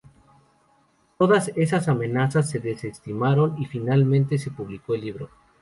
Todas 1.19 1.49
estas 1.49 1.87
amenazas 1.87 2.49
se 2.49 2.57
desestimaron 2.57 3.55
y 3.61 3.65
finalmente 3.67 4.39
se 4.39 4.49
publicó 4.49 4.95
el 4.95 5.01
libro. 5.01 5.29